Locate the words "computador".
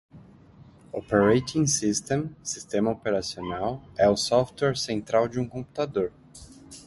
5.47-6.11